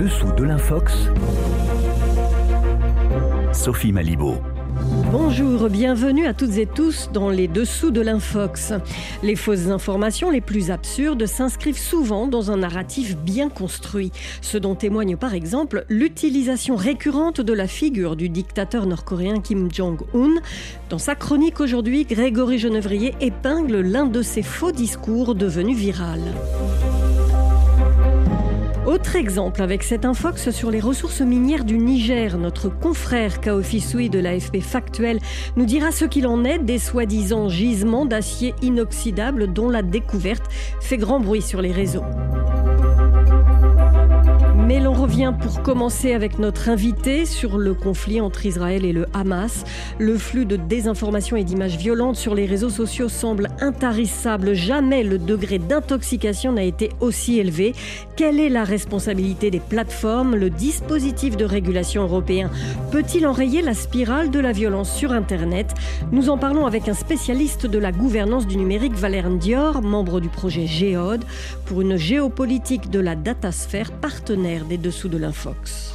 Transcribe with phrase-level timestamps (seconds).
[0.00, 0.94] dessous de l'infox,
[3.52, 4.36] Sophie Malibaud.
[5.12, 8.72] Bonjour, bienvenue à toutes et tous dans les dessous de l'infox.
[9.22, 14.10] Les fausses informations les plus absurdes s'inscrivent souvent dans un narratif bien construit,
[14.40, 20.40] ce dont témoigne par exemple l'utilisation récurrente de la figure du dictateur nord-coréen Kim Jong-un.
[20.88, 26.22] Dans sa chronique aujourd'hui, Grégory Genevrier épingle l'un de ses faux discours devenu viral.
[28.90, 34.18] Autre exemple avec cette infox sur les ressources minières du Niger, notre confrère Kaofi de
[34.18, 35.20] l'AFP Factuel
[35.54, 40.42] nous dira ce qu'il en est des soi-disant gisements d'acier inoxydable dont la découverte
[40.80, 42.02] fait grand bruit sur les réseaux.
[44.70, 49.06] Mais l'on revient pour commencer avec notre invité sur le conflit entre Israël et le
[49.14, 49.64] Hamas.
[49.98, 54.54] Le flux de désinformation et d'images violentes sur les réseaux sociaux semble intarissable.
[54.54, 57.74] Jamais le degré d'intoxication n'a été aussi élevé.
[58.14, 60.36] Quelle est la responsabilité des plateformes?
[60.36, 62.48] Le dispositif de régulation européen
[62.92, 65.74] peut-il enrayer la spirale de la violence sur Internet?
[66.12, 70.28] Nous en parlons avec un spécialiste de la gouvernance du numérique, Valère Dior, membre du
[70.28, 71.24] projet Géode,
[71.66, 75.92] pour une géopolitique de la datasphère partenaire des dessous de l'infox.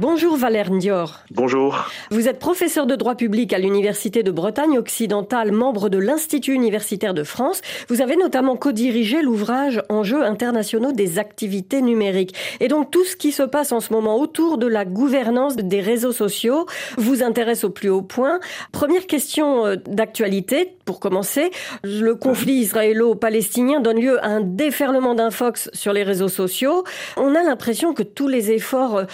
[0.00, 1.18] Bonjour Valère Ndior.
[1.30, 1.84] Bonjour.
[2.10, 7.12] Vous êtes professeur de droit public à l'Université de Bretagne occidentale, membre de l'Institut universitaire
[7.12, 7.60] de France.
[7.90, 12.34] Vous avez notamment co-dirigé l'ouvrage Enjeux internationaux des activités numériques.
[12.60, 15.82] Et donc tout ce qui se passe en ce moment autour de la gouvernance des
[15.82, 16.64] réseaux sociaux
[16.96, 18.40] vous intéresse au plus haut point.
[18.72, 21.50] Première question euh, d'actualité pour commencer.
[21.84, 26.84] Le conflit israélo-palestinien donne lieu à un déferlement d'infox sur les réseaux sociaux.
[27.18, 29.04] On a l'impression que tous les efforts euh,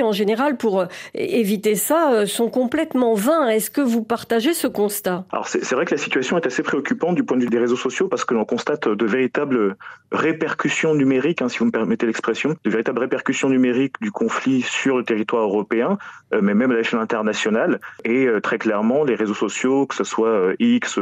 [0.00, 3.48] en général pour euh, éviter ça euh, sont complètement vains.
[3.48, 5.24] Est-ce que vous partagez ce constat?
[5.32, 7.76] Alors c'est vrai que la situation est assez préoccupante du point de vue des réseaux
[7.76, 9.76] sociaux parce que l'on constate de véritables
[10.12, 14.96] répercussions numériques, hein, si vous me permettez l'expression, de véritables répercussions numériques du conflit sur
[14.96, 15.98] le territoire européen,
[16.32, 17.80] euh, mais même à l'échelle internationale.
[18.04, 20.98] Et très clairement, les réseaux sociaux, que ce soit X,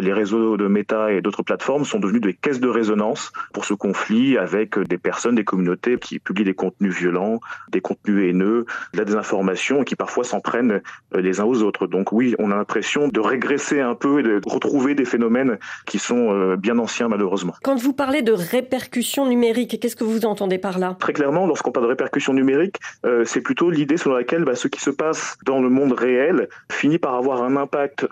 [0.00, 3.74] les réseaux de Meta et d'autres plateformes, sont devenus des caisses de résonance pour ce
[3.74, 7.40] conflit avec des personnes, des communautés qui publient des contenus violents,
[7.70, 10.80] des contenus haineux, de la désinformation, et qui parfois s'en prennent
[11.14, 11.86] euh, les uns aux autres.
[11.86, 15.98] Donc oui, on a l'impression de régresser un peu et de retrouver des phénomènes qui
[15.98, 17.54] sont euh, bien anciens malheureusement.
[17.62, 20.96] Quand vous parlez de répercussions numériques, qu'est-ce que vous entendez par là?
[20.98, 24.68] Très clairement, lorsqu'on parle de répercussions numériques, euh, c'est plutôt l'idée selon laquelle bah, ce
[24.68, 28.06] qui se passe dans le monde réel finit par avoir un impact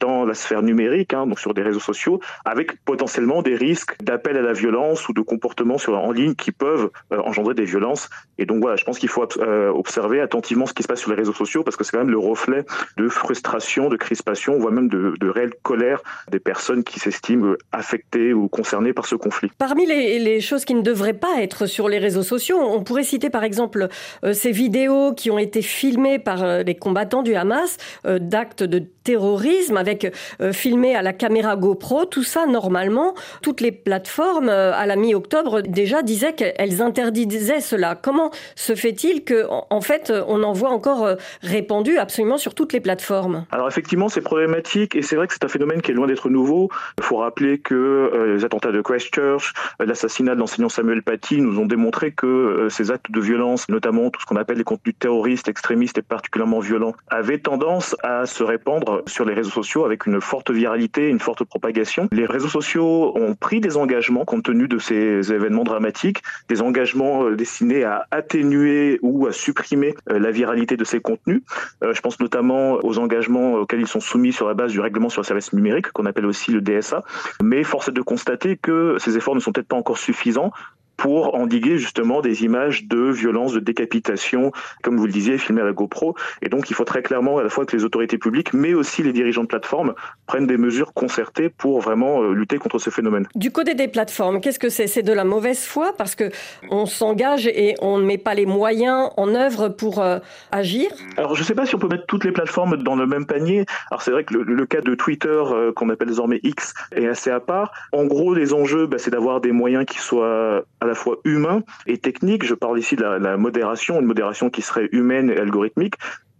[0.00, 4.42] dans la sphère numérique, donc sur des réseaux sociaux, avec potentiellement des risques d'appel à
[4.42, 8.08] la violence ou de comportements en ligne qui peuvent engendrer des violences.
[8.38, 11.10] Et donc voilà, je pense qu'il faut euh, observer attentivement ce qui se passe sur
[11.10, 12.64] les réseaux sociaux parce que c'est quand même le reflet
[12.96, 18.32] de frustration, de crispation, voire même de, de réelle colère des personnes qui s'estiment affectées
[18.32, 19.50] ou concernées par ce conflit.
[19.58, 23.30] Parmi les, choses qui ne devraient pas être sur les réseaux sociaux, on pourrait citer
[23.30, 23.88] par exemple
[24.24, 28.82] euh, ces vidéos qui ont été filmées par euh, les combattants du Hamas d'actes de
[29.04, 30.12] terrorisme avec
[30.52, 32.04] filmés à la caméra GoPro.
[32.04, 37.94] Tout ça, normalement, toutes les plateformes à la mi-octobre déjà disaient qu'elles interdisaient cela.
[37.94, 42.72] Comment se fait-il qu'en en fait, on en voit encore euh, répandu absolument sur toutes
[42.72, 43.46] les plateformes?
[43.52, 46.28] Alors effectivement, c'est problématique et c'est vrai que c'est un phénomène qui est loin d'être
[46.28, 46.70] nouveau.
[46.98, 51.40] Il faut rappeler que euh, les attentats de Christchurch, euh, l'assassinat de l'enseignant Samuel Paty
[51.40, 54.96] nous ont démontré que ces actes de violence, notamment tout ce qu'on appelle les contenus
[54.98, 60.06] terroristes, extrémistes et particulièrement violents, avaient tendance à se répandre sur les réseaux sociaux avec
[60.06, 62.08] une forte viralité, une forte propagation.
[62.12, 67.30] Les réseaux sociaux ont pris des engagements compte tenu de ces événements dramatiques, des engagements
[67.30, 71.42] destinés à atténuer ou à supprimer euh, la viralité de ces contenus.
[71.82, 75.08] Euh, je pense notamment aux engagements auxquels ils sont soumis sur la base du règlement
[75.08, 77.02] sur le service numérique, qu'on appelle aussi le DSA.
[77.42, 80.52] Mais force est de constater que ces efforts ne sont peut-être pas encore suffisants
[80.96, 84.52] pour endiguer justement des images de violence, de décapitation,
[84.82, 86.14] comme vous le disiez, filmées à la GoPro.
[86.42, 89.02] Et donc, il faut très clairement à la fois que les autorités publiques, mais aussi
[89.02, 89.94] les dirigeants de plateformes
[90.26, 93.26] prennent des mesures concertées pour vraiment euh, lutter contre ce phénomène.
[93.34, 94.86] Du côté des plateformes, qu'est-ce que c'est?
[94.86, 95.92] C'est de la mauvaise foi?
[95.96, 96.30] Parce que
[96.70, 100.18] on s'engage et on ne met pas les moyens en œuvre pour euh,
[100.52, 100.90] agir?
[101.16, 103.26] Alors, je ne sais pas si on peut mettre toutes les plateformes dans le même
[103.26, 103.64] panier.
[103.90, 107.30] Alors, c'est vrai que le, cas de Twitter, euh, qu'on appelle désormais X, est assez
[107.30, 107.72] à part.
[107.92, 111.62] En gros, les enjeux, bah, c'est d'avoir des moyens qui soient à la fois humain
[111.86, 112.44] et technique.
[112.44, 115.94] Je parle ici de la, modération, une modération qui serait humaine et algorithmique,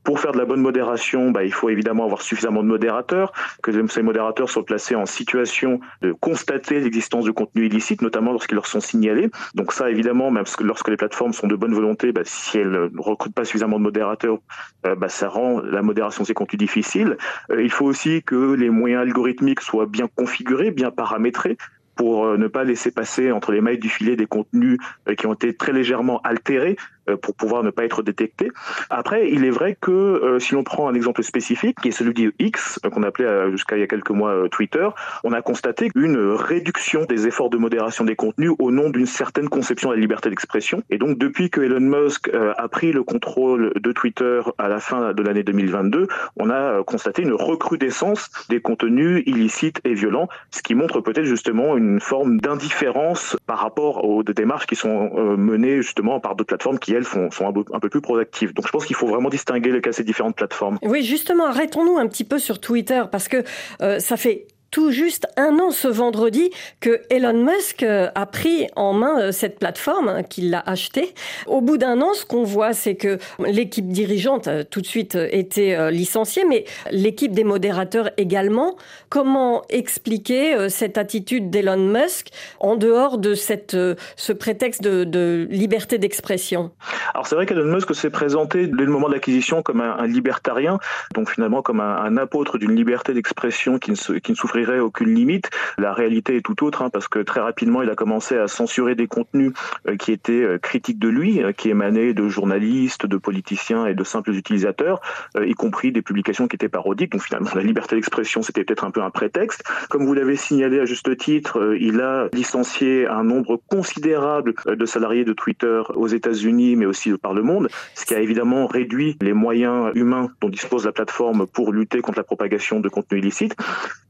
[0.04, 3.72] Pour faire de la bonne modération, bah, il faut évidemment avoir suffisamment de modérateurs, que
[3.88, 8.68] ces modérateurs soient placés en situation de constater l'existence de contenus illicites, notamment lorsqu'ils leur
[8.68, 9.30] sont signalés.
[9.56, 13.34] Donc ça, évidemment, lorsque les plateformes sont de bonne volonté, bah, si elles ne recrutent
[13.34, 14.38] pas suffisamment de modérateurs,
[14.86, 17.16] euh, bah, ça rend la modération de ces contenus difficile.
[17.50, 21.56] Euh, il faut aussi que les moyens algorithmiques soient bien configurés, bien paramétrés
[21.96, 24.78] pour euh, ne pas laisser passer entre les mailles du filet des contenus
[25.18, 26.76] qui ont été très légèrement altérés.
[26.78, 28.50] euh, pour pouvoir ne pas être détecté.
[28.90, 32.14] Après, il est vrai que euh, si l'on prend un exemple spécifique, qui est celui
[32.14, 34.88] de X, euh, qu'on appelait jusqu'à il y a quelques mois Twitter,
[35.24, 39.48] on a constaté une réduction des efforts de modération des contenus au nom d'une certaine
[39.48, 40.82] conception de la liberté d'expression.
[40.90, 45.12] Et donc, depuis que Elon Musk a pris le contrôle de Twitter à la fin
[45.12, 50.74] de l'année 2022, on a constaté une recrudescence des contenus illicites et violents, ce qui
[50.74, 56.34] montre peut-être justement une forme d'indifférence par rapport aux démarches qui sont menées justement par
[56.34, 58.54] d'autres plateformes qui sont, un, peu plus proactives.
[58.54, 60.78] Donc je pense qu'il faut vraiment distinguer les cas ces différentes plateformes.
[60.82, 63.44] Oui, justement, arrêtons-nous un petit peu sur Twitter parce que
[63.82, 68.66] euh, ça fait tout juste un an ce vendredi que Elon Musk euh, a pris
[68.76, 71.14] en main euh, cette plateforme, hein, qu'il l'a achetée.
[71.46, 75.14] Au bout d'un an, ce qu'on voit, c'est que l'équipe dirigeante a tout de suite
[75.14, 78.76] été licenciée, mais l'équipe des modérateurs également.
[79.08, 82.28] Comment expliquer cette attitude d'Elon Musk
[82.60, 83.76] en dehors de cette,
[84.16, 86.70] ce prétexte de, liberté d'expression?
[87.14, 90.78] Alors c'est vrai qu'Elon Musk s'est présenté dès le moment de l'acquisition comme un, libertarien,
[91.14, 94.36] donc finalement comme un, apôtre d'une liberté d'expression qui ne, qui ne
[94.80, 95.50] aucune limite.
[95.78, 98.94] La réalité est tout autre, hein, parce que très rapidement, il a commencé à censurer
[98.94, 99.52] des contenus
[99.88, 103.94] euh, qui étaient euh, critiques de lui, euh, qui émanaient de journalistes, de politiciens et
[103.94, 105.00] de simples utilisateurs,
[105.38, 107.12] y compris des publications qui étaient parodiques.
[107.12, 109.62] Donc finalement, la liberté d'expression, c'était peut-être un peu un prétexte.
[109.90, 115.24] Comme vous l'avez signalé à juste titre, il a licencié un nombre considérable de salariés
[115.24, 119.32] de Twitter aux États-Unis, mais aussi par le monde, ce qui a évidemment réduit les
[119.32, 123.56] moyens humains dont dispose la plateforme pour lutter contre la propagation de contenus illicites.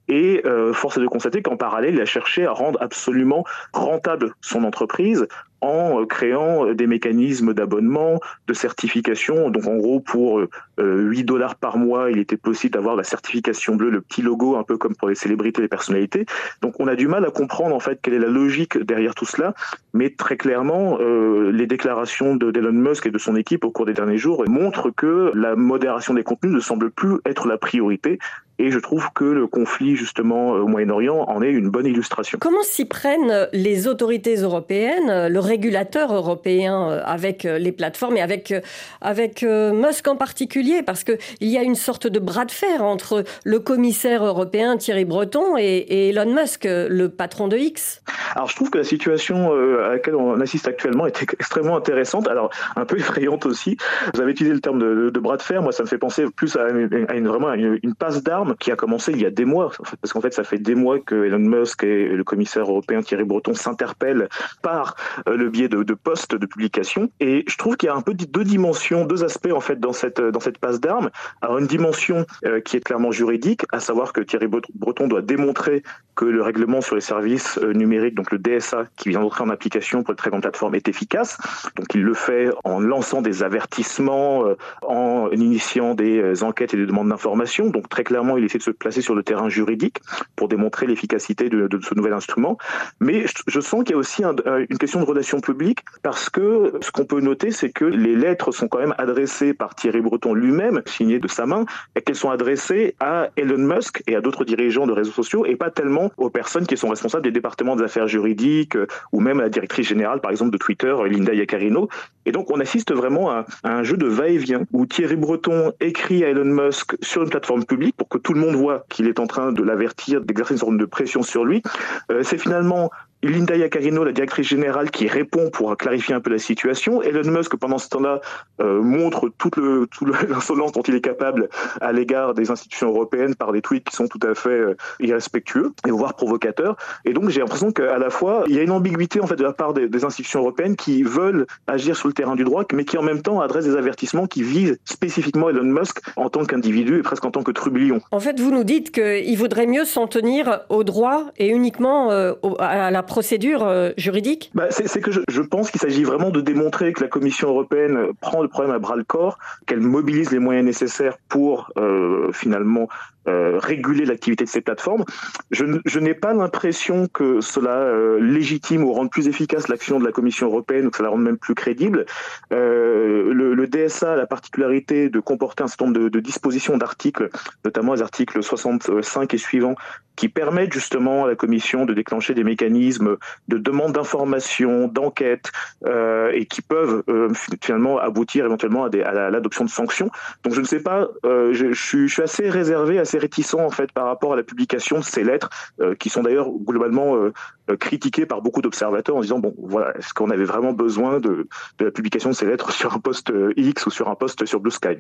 [0.09, 4.35] Et euh, force est de constater qu'en parallèle, il a cherché à rendre absolument rentable
[4.41, 5.27] son entreprise
[5.67, 9.51] en euh, créant euh, des mécanismes d'abonnement, de certification.
[9.51, 10.47] Donc en gros, pour 8
[10.81, 14.63] euh, dollars par mois, il était possible d'avoir la certification bleue, le petit logo, un
[14.63, 16.27] peu comme pour les célébrités, les personnalités.
[16.63, 19.27] Donc on a du mal à comprendre en fait quelle est la logique derrière tout
[19.27, 19.55] cela,
[19.93, 23.95] mais très clairement, les déclarations de d'Elon Musk et de son équipe au cours des
[23.95, 28.19] derniers jours montrent que la modération des contenus ne semble plus être la priorité.
[28.59, 32.39] Et je trouve que le conflit justement au Moyen-Orient en est une bonne illustration.
[32.41, 38.21] Comment s'y prennent les autorités européennes, le régulateurs européens euh, avec euh, les plateformes et
[38.21, 38.61] avec, euh,
[39.01, 43.25] avec Musk en particulier, parce qu'il y a une sorte de bras de fer entre
[43.45, 48.03] le commissaire européen Thierry Breton et, Elon Musk, le patron de X.
[48.35, 52.51] Alors je trouve que la situation à laquelle on assiste actuellement est extrêmement intéressante, alors
[52.77, 53.77] un peu effrayante aussi.
[54.15, 56.57] Vous avez utilisé le terme de, bras de fer, moi ça me fait penser plus
[56.57, 60.13] à une, vraiment une, passe d'armes qui a commencé il y a des mois, parce
[60.13, 63.55] qu'en fait ça fait des mois que Elon Musk et le commissaire européen Thierry Breton
[63.55, 64.29] s'interpellent
[64.63, 64.97] par
[65.37, 67.11] le biais de, de postes de publication.
[67.21, 69.93] Et je trouve qu'il y a un peu deux dimensions, deux aspects en fait dans
[69.93, 71.11] cette dans cette passe d'armes.
[71.41, 75.83] Alors une dimension euh, qui est clairement juridique, à savoir que Thierry Breton doit démontrer
[76.15, 79.51] que le règlement sur les services euh, numériques, donc le DSA, qui vient d'entrer en
[79.51, 81.39] application pour les très grandes plateformes, est efficace.
[81.77, 86.87] Donc il le fait en lançant des avertissements, euh, en initiant des enquêtes et des
[86.87, 87.69] demandes d'information.
[87.69, 89.99] Donc très clairement, il essaie de se placer sur le terrain juridique
[90.37, 92.57] pour démontrer l'efficacité de, ce nouvel instrument.
[93.01, 94.35] Mais je, sens qu'il y a aussi un,
[94.69, 98.53] une question de relation publique parce que ce qu'on peut noter, c'est que les lettres
[98.53, 101.65] sont quand même adressées par Thierry Breton lui-même, signées de sa main,
[101.95, 105.57] et qu'elles sont adressées à Elon Musk et à d'autres dirigeants de réseaux sociaux et
[105.57, 109.41] pas tellement aux personnes qui sont responsables des départements des affaires juridiques euh, ou même
[109.41, 111.89] à la directrice générale, par exemple, de Twitter, Linda Yaccarino.
[112.25, 116.29] Et donc, on assiste vraiment à, un jeu de va-et-vient où Thierry Breton écrit à
[116.29, 119.27] Elon Musk sur une plateforme publique pour que tout le monde voit qu'il est en
[119.27, 121.63] train de l'avertir, d'exercer une sorte de pression sur lui.
[122.11, 122.91] Euh, c'est finalement
[123.27, 127.03] Linda Yaccarino, la directrice générale, qui répond pour clarifier un peu la situation.
[127.03, 128.21] Elon Musk, pendant ce temps-là,
[128.61, 131.49] euh, montre toute le, tout l'insolence dont il est capable
[131.81, 135.73] à l'égard des institutions européennes par des tweets qui sont tout à fait euh, irrespectueux
[135.87, 136.77] et voire provocateurs.
[137.05, 139.45] Et donc, j'ai l'impression qu'à la fois, il y a une ambiguïté en fait de
[139.45, 142.99] la part des, institutions européennes qui veulent agir sur le terrain du droit, mais qui
[142.99, 147.03] en même temps adressent des avertissements qui visent spécifiquement Elon Musk en tant qu'individu et
[147.03, 148.01] presque en tant que trublion.
[148.11, 152.35] En fait, vous nous dites qu'il vaudrait mieux s'en tenir au droit et uniquement euh,
[152.59, 154.51] à la procédure euh, juridique?
[154.55, 158.43] Bah, C'est que je, pense qu'il s'agit vraiment de démontrer que la Commission européenne prend
[158.43, 162.89] le problème à bras le corps, qu'elle mobilise les moyens nécessaires pour euh, finalement
[163.27, 165.05] réguler l'activité de ces plateformes.
[165.51, 170.47] Je, n'ai pas l'impression que cela légitime ou rende plus efficace l'action de la Commission
[170.47, 172.07] européenne ou que ça la rende même plus crédible.
[172.51, 177.31] Le, le, DSA a la particularité de comporter un certain nombre de, dispositions d'articles,
[177.65, 179.77] notamment les articles 65 et suivants,
[180.17, 183.17] qui permettent justement à la Commission de déclencher des mécanismes
[183.49, 185.53] de demande d'information, d'enquête,
[185.85, 187.31] euh, et qui peuvent euh,
[187.63, 190.11] finalement aboutir éventuellement à, à l'adoption de sanctions.
[190.43, 193.71] Donc je ne sais pas, euh, je, suis, je, suis, assez réservé, assez réticent en
[193.71, 197.33] fait par rapport à la publication de ces lettres, euh, qui sont d'ailleurs globalement euh,
[197.79, 201.49] critiquées par beaucoup d'observateurs en disant bon voilà, est-ce qu'on avait vraiment besoin de,
[201.81, 204.71] la publication de ces lettres sur un poste X ou sur un poste sur Blue
[204.71, 204.99] Sky?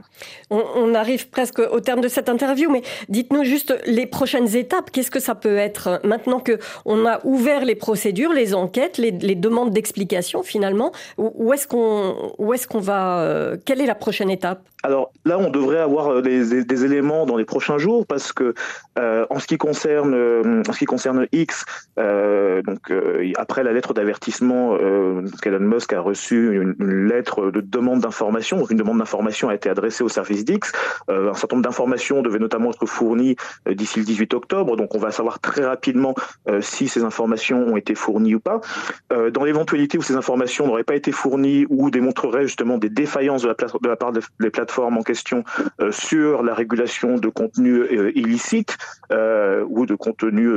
[0.50, 4.90] On, arrive presque au terme de cette interview, mais dites-nous juste les prochaines étapes.
[4.90, 9.12] Qu'est-ce que ça peut être maintenant que on a ouvert les procédures, les enquêtes, les,
[9.12, 10.92] demandes d'explication finalement?
[11.18, 14.62] Où, est-ce qu'on où est-ce qu'on va euh, Quelle est la prochaine étape?
[14.86, 18.54] Alors là, on devrait avoir des, des, éléments dans les prochains jours parce que
[19.00, 21.64] euh, en ce qui concerne euh, en ce qui concerne X,
[21.98, 27.60] euh, donc euh, après la lettre d'avertissement, euh, Elon Musk a reçu une, lettre de
[27.60, 28.64] demande d'information.
[28.70, 30.70] Une demande d'information a été adressée au service d'X.
[31.08, 33.34] un certain nombre d'informations devaient notamment être fournies
[33.68, 34.76] d'ici le 18 octobre.
[34.76, 36.14] Donc on va savoir très rapidement
[36.48, 38.60] euh, si ces informations ont été fournies ou pas.
[39.12, 43.42] Euh, dans l'éventualité où ces informations n'auraient pas été fournies ou démontreraient justement des défaillances
[43.42, 45.44] de la, de la part des plateformes en question
[45.80, 48.76] euh, sur la régulation de contenus illicites
[49.68, 50.52] ou de contenus,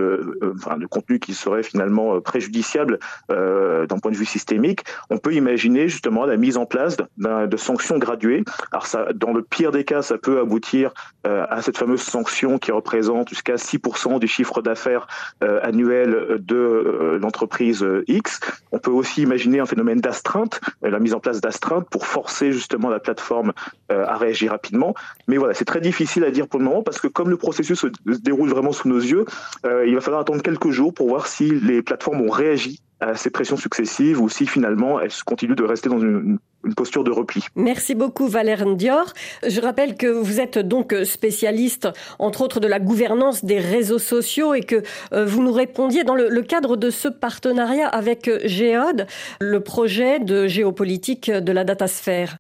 [0.56, 3.00] enfin, de contenus qui seraient finalement préjudiciables
[3.30, 7.98] d'un point de vue systémique, on peut imaginer justement la mise en place de, sanctions
[7.98, 8.44] graduées.
[8.72, 10.92] Alors dans le pire des cas, ça peut aboutir
[11.24, 15.08] à cette fameuse sanction qui représente jusqu'à 6% du chiffre d'affaires
[15.44, 18.40] euh, annuel de euh, l'entreprise X.
[18.72, 22.52] On peut aussi imaginer un phénomène d'astreinte, euh, la mise en place d'astreinte pour forcer
[22.52, 23.54] justement la plateforme
[23.92, 24.94] euh, à réagir rapidement.
[25.28, 27.80] Mais voilà, c'est très difficile à dire pour le moment parce que comme le processus
[27.80, 27.88] se
[28.22, 29.26] déroule vraiment sous nos yeux,
[29.66, 33.16] euh, il va falloir attendre quelques jours pour voir si les plateformes ont réagi à
[33.16, 36.40] ces pressions successives ou si finalement elles continuent de rester dans une,
[36.76, 37.42] posture de repli.
[37.56, 39.14] Merci beaucoup Valère Dior.
[39.48, 41.88] Je rappelle que vous êtes donc spécialiste
[42.20, 46.16] entre autres de la gouvernance des réseaux sociaux et que euh, vous nous répondiez dans
[46.16, 49.08] le, le, cadre de ce partenariat avec Géode,
[49.40, 52.39] le projet de géopolitique de la datasphère.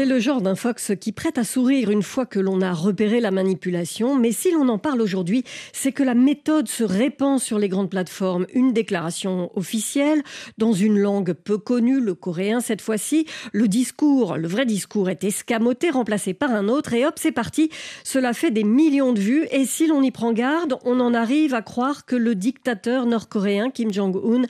[0.00, 3.20] C'est le genre d'un fox qui prête à sourire une fois que l'on a repéré
[3.20, 7.58] la manipulation, mais si l'on en parle aujourd'hui, c'est que la méthode se répand sur
[7.58, 8.46] les grandes plateformes.
[8.54, 10.22] Une déclaration officielle
[10.56, 15.22] dans une langue peu connue, le coréen cette fois-ci, le discours, le vrai discours est
[15.22, 17.68] escamoté, remplacé par un autre, et hop, c'est parti.
[18.02, 21.52] Cela fait des millions de vues, et si l'on y prend garde, on en arrive
[21.52, 24.46] à croire que le dictateur nord-coréen Kim Jong-un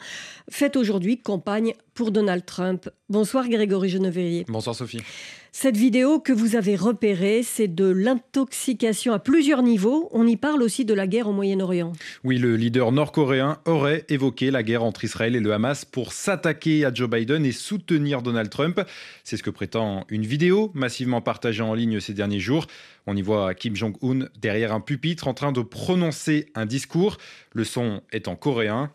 [0.48, 2.88] fait aujourd'hui campagne pour Donald Trump.
[3.08, 4.44] Bonsoir Grégory Geneviève.
[4.46, 5.02] Bonsoir Sophie.
[5.52, 10.08] Cette vidéo que vous avez repérée, c'est de l'intoxication à plusieurs niveaux.
[10.12, 11.92] On y parle aussi de la guerre au Moyen-Orient.
[12.22, 16.84] Oui, le leader nord-coréen aurait évoqué la guerre entre Israël et le Hamas pour s'attaquer
[16.84, 18.80] à Joe Biden et soutenir Donald Trump.
[19.24, 22.66] C'est ce que prétend une vidéo massivement partagée en ligne ces derniers jours.
[23.08, 27.16] On y voit Kim Jong-un derrière un pupitre en train de prononcer un discours.
[27.52, 28.92] Le son est en coréen.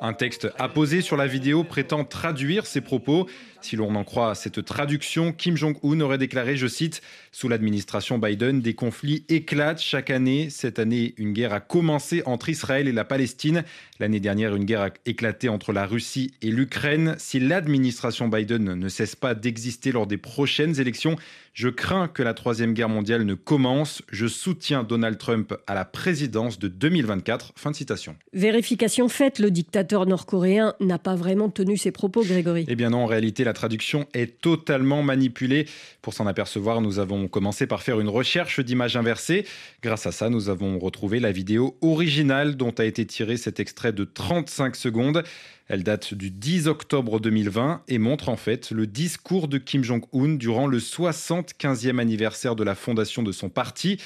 [0.00, 3.28] Un texte apposé sur la vidéo prétend traduire ses propos.
[3.60, 8.60] Si l'on en croit cette traduction, Kim Jong-un aurait déclaré, je cite, Sous l'administration Biden,
[8.60, 10.48] des conflits éclatent chaque année.
[10.48, 13.64] Cette année, une guerre a commencé entre Israël et la Palestine.
[13.98, 17.16] L'année dernière, une guerre a éclaté entre la Russie et l'Ukraine.
[17.18, 21.16] Si l'administration Biden ne cesse pas d'exister lors des prochaines élections,
[21.52, 24.02] je crains que la troisième guerre mondiale ne commence.
[24.12, 27.54] Je soutiens Donald Trump à la présidence de 2024.
[27.56, 28.14] Fin de citation.
[28.32, 32.64] Vérification faite, le dictateur nord-coréen n'a pas vraiment tenu ses propos, Grégory.
[32.68, 35.66] Eh bien non, en réalité, la traduction est totalement manipulée.
[36.02, 39.46] Pour s'en apercevoir, nous avons commencé par faire une recherche d'images inversées.
[39.82, 43.92] Grâce à ça, nous avons retrouvé la vidéo originale dont a été tiré cet extrait
[43.92, 45.24] de 35 secondes.
[45.66, 50.34] Elle date du 10 octobre 2020 et montre en fait le discours de Kim Jong-un
[50.34, 53.98] durant le 75e anniversaire de la fondation de son parti.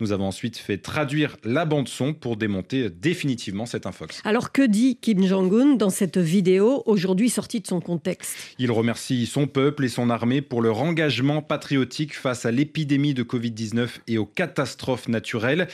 [0.00, 4.20] Nous avons ensuite fait traduire la bande son pour démonter définitivement cet infox.
[4.24, 8.34] Alors que dit Kim Jong-un dans cette vidéo aujourd'hui sortie de son contexte?
[8.58, 13.22] Il remercie son peuple et son armée pour leur engagement patriotique face à l'épidémie de
[13.22, 15.68] Covid-19 et aux catastrophes naturelles.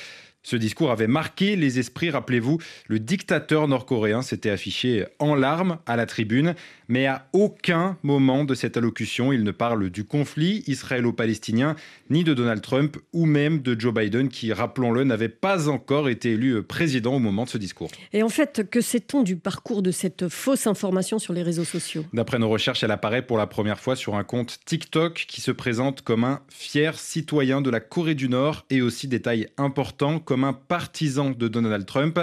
[0.47, 5.97] Ce discours avait marqué les esprits, rappelez-vous, le dictateur nord-coréen s'était affiché en larmes à
[5.97, 6.55] la tribune,
[6.87, 11.75] mais à aucun moment de cette allocution il ne parle du conflit israélo-palestinien,
[12.11, 16.35] ni de Donald Trump, ou même de Joe Biden, qui, rappelons-le, n'avait pas encore été
[16.35, 17.91] élu président au moment de ce discours.
[18.13, 22.05] Et en fait, que sait-on du parcours de cette fausse information sur les réseaux sociaux?
[22.13, 25.51] D'après nos recherches, elle apparaît pour la première fois sur un compte TikTok qui se
[25.51, 30.36] présente comme un fier citoyen de la Corée du Nord et aussi détail important comme
[30.45, 32.19] un partisan de Donald Trump.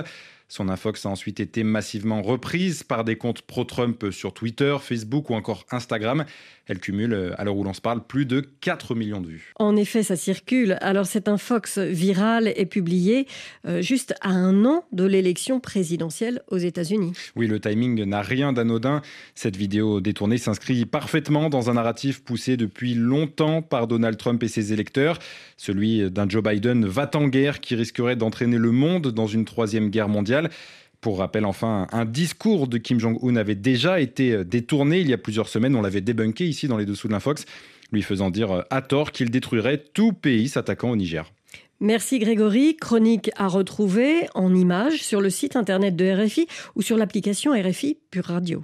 [0.53, 5.33] Son infox a ensuite été massivement reprise par des comptes pro-Trump sur Twitter, Facebook ou
[5.33, 6.25] encore Instagram.
[6.67, 9.51] Elle cumule, euh, à l'heure où l'on se parle, plus de 4 millions de vues.
[9.55, 10.77] En effet, ça circule.
[10.81, 13.27] Alors cet infox viral est publié
[13.65, 17.13] euh, juste à un an de l'élection présidentielle aux États-Unis.
[17.35, 19.01] Oui, le timing n'a rien d'anodin.
[19.33, 24.47] Cette vidéo détournée s'inscrit parfaitement dans un narratif poussé depuis longtemps par Donald Trump et
[24.47, 25.17] ses électeurs,
[25.57, 29.89] celui d'un Joe Biden va en guerre qui risquerait d'entraîner le monde dans une troisième
[29.89, 30.42] guerre mondiale.
[31.01, 35.13] Pour rappel, enfin, un discours de Kim Jong-un avait déjà été euh, détourné il y
[35.13, 35.75] a plusieurs semaines.
[35.75, 37.45] On l'avait débunké ici dans les dessous de l'Infox,
[37.91, 41.29] lui faisant dire euh, à tort qu'il détruirait tout pays s'attaquant au Niger.
[41.81, 42.77] Merci Grégory.
[42.77, 47.97] Chronique à retrouver en images sur le site internet de RFI ou sur l'application RFI
[48.09, 48.63] Pure Radio.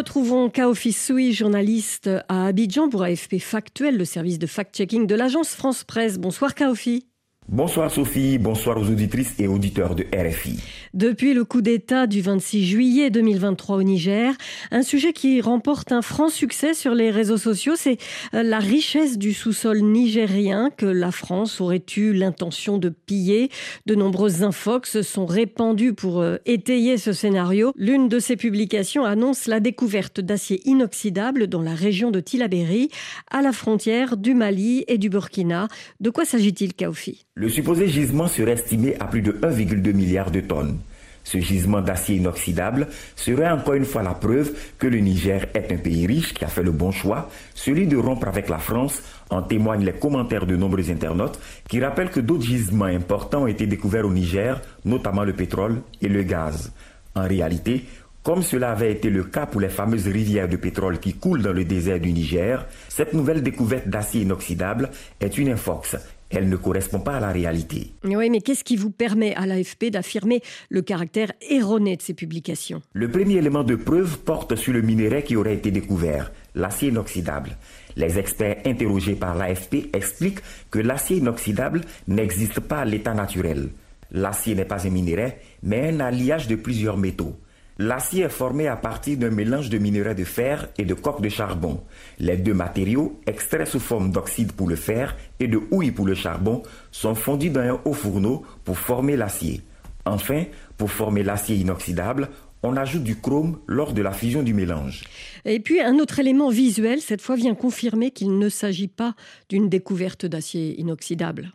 [0.00, 5.50] Retrouvons Kaofi Soui, journaliste à Abidjan pour AFP Factuel, le service de fact-checking de l'agence
[5.50, 6.16] France Presse.
[6.16, 7.09] Bonsoir Kaofi.
[7.52, 10.60] Bonsoir Sophie, bonsoir aux auditrices et auditeurs de RFI.
[10.94, 14.34] Depuis le coup d'État du 26 juillet 2023 au Niger,
[14.70, 17.98] un sujet qui remporte un franc succès sur les réseaux sociaux, c'est
[18.34, 23.50] euh, la richesse du sous-sol nigérien que la France aurait eu l'intention de piller.
[23.84, 27.72] De nombreuses infox sont répandues pour euh, étayer ce scénario.
[27.74, 32.90] L'une de ces publications annonce la découverte d'acier inoxydable dans la région de Tilaberi,
[33.28, 35.66] à la frontière du Mali et du Burkina.
[35.98, 40.40] De quoi s'agit-il, Kaofi le supposé gisement serait estimé à plus de 1,2 milliard de
[40.40, 40.76] tonnes.
[41.24, 45.78] Ce gisement d'acier inoxydable serait encore une fois la preuve que le Niger est un
[45.78, 49.40] pays riche qui a fait le bon choix, celui de rompre avec la France, en
[49.40, 54.04] témoignent les commentaires de nombreux internautes qui rappellent que d'autres gisements importants ont été découverts
[54.06, 56.72] au Niger, notamment le pétrole et le gaz.
[57.14, 57.86] En réalité,
[58.22, 61.54] comme cela avait été le cas pour les fameuses rivières de pétrole qui coulent dans
[61.54, 64.90] le désert du Niger, cette nouvelle découverte d'acier inoxydable
[65.22, 65.96] est une infox
[66.30, 67.92] elle ne correspond pas à la réalité.
[68.04, 72.80] Oui, mais qu'est-ce qui vous permet à l'AFP d'affirmer le caractère erroné de ces publications?
[72.92, 77.56] Le premier élément de preuve porte sur le minerai qui aurait été découvert, l'acier inoxydable.
[77.96, 83.70] Les experts interrogés par l'AFP expliquent que l'acier inoxydable n'existe pas à l'état naturel.
[84.12, 87.36] L'acier n'est pas un minerai, mais un alliage de plusieurs métaux.
[87.82, 91.30] L'acier est formé à partir d'un mélange de minerais de fer et de coque de
[91.30, 91.80] charbon.
[92.18, 96.12] Les deux matériaux, extraits sous forme d'oxyde pour le fer et de houille pour le
[96.12, 99.62] charbon, sont fondus dans un haut fourneau pour former l'acier.
[100.04, 100.44] Enfin,
[100.76, 102.28] pour former l'acier inoxydable,
[102.62, 105.04] on ajoute du chrome lors de la fusion du mélange.
[105.46, 109.14] Et puis un autre élément visuel, cette fois, vient confirmer qu'il ne s'agit pas
[109.48, 111.50] d'une découverte d'acier inoxydable.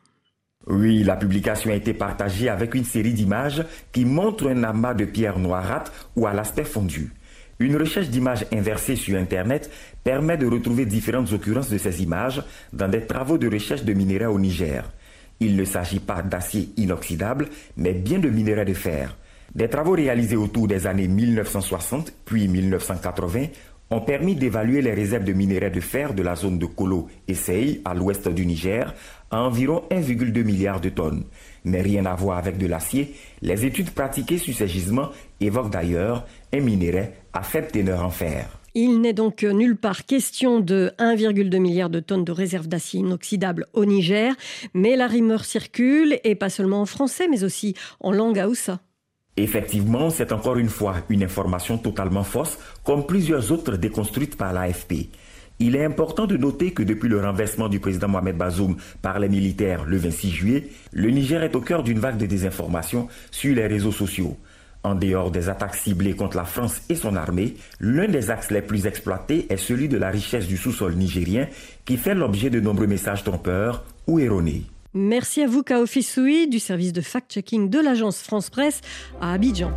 [0.67, 5.05] Oui, la publication a été partagée avec une série d'images qui montrent un amas de
[5.05, 7.11] pierres noirâtres ou à l'aspect fondu.
[7.59, 9.69] Une recherche d'images inversées sur Internet
[10.03, 14.25] permet de retrouver différentes occurrences de ces images dans des travaux de recherche de minerais
[14.25, 14.91] au Niger.
[15.39, 17.47] Il ne s'agit pas d'acier inoxydable,
[17.77, 19.15] mais bien de minerais de fer.
[19.53, 23.45] Des travaux réalisés autour des années 1960 puis 1980
[23.91, 27.35] ont permis d'évaluer les réserves de minerais de fer de la zone de Kolo et
[27.35, 28.93] Sei, à l'ouest du Niger,
[29.35, 31.25] à environ 1,2 milliard de tonnes.
[31.65, 35.09] Mais rien à voir avec de l'acier, les études pratiquées sur ces gisements
[35.41, 38.47] évoquent d'ailleurs un minerai à faible teneur en fer.
[38.77, 43.67] Il n'est donc nulle part question de 1,2 milliard de tonnes de réserves d'acier inoxydable
[43.73, 44.33] au Niger,
[44.73, 48.79] mais la rumeur circule, et pas seulement en français, mais aussi en langue haoussa.
[49.37, 55.09] Effectivement, c'est encore une fois une information totalement fausse, comme plusieurs autres déconstruites par l'AFP.
[55.59, 59.29] Il est important de noter que depuis le renversement du président Mohamed Bazoum par les
[59.29, 63.67] militaires le 26 juillet, le Niger est au cœur d'une vague de désinformation sur les
[63.67, 64.37] réseaux sociaux.
[64.83, 68.61] En dehors des attaques ciblées contre la France et son armée, l'un des axes les
[68.61, 71.47] plus exploités est celui de la richesse du sous-sol nigérien
[71.85, 74.63] qui fait l'objet de nombreux messages trompeurs ou erronés.
[74.93, 78.81] Merci à vous, Kaofi Soui, du service de fact-checking de l'agence France Presse
[79.19, 79.71] à Abidjan.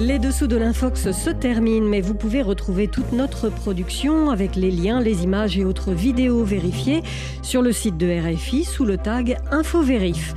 [0.00, 4.70] Les dessous de l'Infox se terminent, mais vous pouvez retrouver toute notre production avec les
[4.70, 7.02] liens, les images et autres vidéos vérifiées
[7.42, 10.36] sur le site de RFI sous le tag InfoVérif.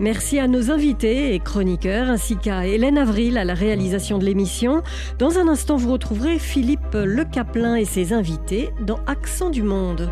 [0.00, 4.82] Merci à nos invités et chroniqueurs, ainsi qu'à Hélène Avril à la réalisation de l'émission.
[5.18, 10.10] Dans un instant, vous retrouverez Philippe Le Caplin et ses invités dans Accent du Monde.